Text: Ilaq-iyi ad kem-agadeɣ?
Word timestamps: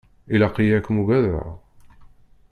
Ilaq-iyi 0.33 0.73
ad 0.77 0.83
kem-agadeɣ? 0.85 1.47